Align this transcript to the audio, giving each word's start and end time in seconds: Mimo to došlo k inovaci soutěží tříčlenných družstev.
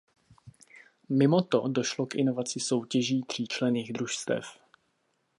Mimo 1.19 1.41
to 1.55 1.67
došlo 1.67 2.05
k 2.05 2.15
inovaci 2.15 2.59
soutěží 2.59 3.21
tříčlenných 3.23 3.93
družstev. 3.93 4.45